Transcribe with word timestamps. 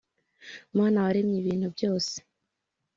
Mana 0.77 0.97
waremye 1.03 1.37
ibintu 1.39 1.67
byose 1.75 2.15